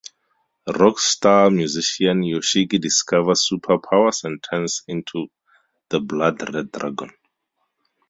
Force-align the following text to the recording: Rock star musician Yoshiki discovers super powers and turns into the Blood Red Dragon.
Rock 0.79 0.97
star 0.99 1.51
musician 1.51 2.23
Yoshiki 2.23 2.79
discovers 2.81 3.45
super 3.47 3.77
powers 3.77 4.23
and 4.23 4.41
turns 4.41 4.81
into 4.87 5.27
the 5.89 5.99
Blood 5.99 6.41
Red 6.51 6.71
Dragon. 6.71 7.11